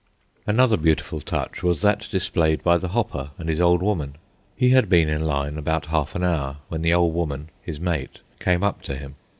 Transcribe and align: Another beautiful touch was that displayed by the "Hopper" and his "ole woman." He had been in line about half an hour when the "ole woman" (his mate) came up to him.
Another 0.47 0.77
beautiful 0.77 1.21
touch 1.21 1.61
was 1.61 1.83
that 1.83 2.07
displayed 2.09 2.63
by 2.63 2.79
the 2.79 2.87
"Hopper" 2.87 3.29
and 3.37 3.47
his 3.47 3.59
"ole 3.59 3.77
woman." 3.77 4.15
He 4.55 4.69
had 4.71 4.89
been 4.89 5.07
in 5.07 5.23
line 5.23 5.59
about 5.59 5.85
half 5.93 6.15
an 6.15 6.23
hour 6.23 6.57
when 6.69 6.81
the 6.81 6.91
"ole 6.95 7.11
woman" 7.11 7.49
(his 7.61 7.79
mate) 7.79 8.21
came 8.39 8.63
up 8.63 8.81
to 8.81 8.95
him. 8.95 9.13